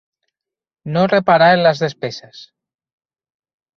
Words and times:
No 0.95 1.03
reparar 1.11 1.51
en 1.57 1.61
les 1.67 1.83
despeses. 1.85 2.41